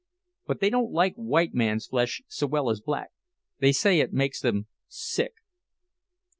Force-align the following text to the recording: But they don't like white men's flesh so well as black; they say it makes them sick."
But 0.47 0.61
they 0.61 0.71
don't 0.71 0.91
like 0.91 1.13
white 1.13 1.53
men's 1.53 1.85
flesh 1.85 2.23
so 2.27 2.47
well 2.47 2.71
as 2.71 2.81
black; 2.81 3.09
they 3.59 3.71
say 3.71 3.99
it 3.99 4.11
makes 4.11 4.41
them 4.41 4.65
sick." 4.87 5.33